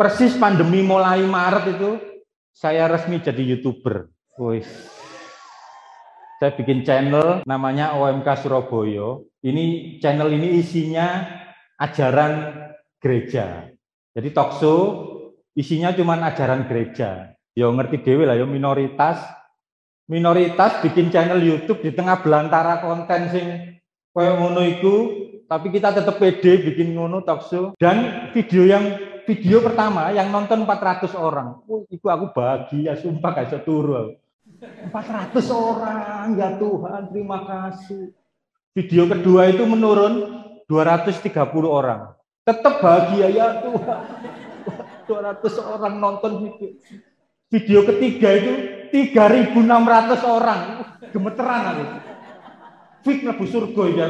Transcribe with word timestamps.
persis 0.00 0.32
pandemi 0.40 0.80
mulai 0.80 1.20
Maret 1.20 1.76
itu 1.76 2.00
saya 2.56 2.88
resmi 2.88 3.20
jadi 3.20 3.44
youtuber. 3.52 4.08
Wih. 4.40 4.64
Saya 6.40 6.56
bikin 6.56 6.88
channel 6.88 7.44
namanya 7.44 7.92
OMK 8.00 8.24
Surabaya. 8.40 9.20
Ini 9.44 9.96
channel 10.00 10.32
ini 10.32 10.56
isinya 10.56 11.28
ajaran 11.76 12.48
gereja. 12.96 13.68
Jadi 14.16 14.28
talkshow 14.32 15.04
isinya 15.52 15.92
cuma 15.92 16.16
ajaran 16.16 16.64
gereja. 16.64 17.36
Yo 17.52 17.68
ngerti 17.68 18.00
dewi 18.00 18.24
lah, 18.24 18.40
yo 18.40 18.48
minoritas. 18.48 19.20
Minoritas 20.08 20.80
bikin 20.80 21.12
channel 21.12 21.44
YouTube 21.44 21.84
di 21.84 21.92
tengah 21.92 22.24
belantara 22.24 22.80
konten 22.80 23.28
sing 23.28 23.46
koyo 24.16 24.32
ngono 24.40 24.64
iku, 24.64 24.94
tapi 25.44 25.68
kita 25.68 25.92
tetap 25.92 26.16
pede 26.16 26.56
bikin 26.72 26.96
ngono 26.96 27.20
talkshow 27.20 27.76
dan 27.76 28.32
video 28.32 28.64
yang 28.64 29.09
video 29.26 29.60
pertama 29.64 30.12
yang 30.14 30.30
nonton 30.32 30.64
400 30.64 31.12
orang. 31.16 31.60
Oh, 31.66 31.84
itu 31.88 32.06
aku 32.06 32.32
bahagia, 32.32 32.96
sumpah 32.96 33.30
gak 33.34 33.46
bisa 33.50 33.58
turu. 33.64 34.16
400 34.60 34.92
orang, 35.52 36.36
ya 36.36 36.56
Tuhan, 36.60 37.02
terima 37.12 37.38
kasih. 37.48 38.12
Video 38.76 39.08
kedua 39.10 39.50
itu 39.50 39.64
menurun 39.66 40.44
230 40.70 41.26
orang. 41.66 42.14
Tetap 42.46 42.78
bahagia 42.78 43.26
ya 43.28 43.46
Tuhan. 43.66 44.02
200 45.10 45.74
orang 45.74 45.94
nonton 45.98 46.32
video. 46.46 46.68
Video 47.50 47.80
ketiga 47.82 48.30
itu 48.38 48.52
3.600 48.94 50.22
orang. 50.22 50.60
Gemeteran 51.10 51.62
aku. 51.66 51.84
Fit 53.02 53.26
lebu 53.26 53.44
surga 53.48 53.84
ya. 53.90 54.06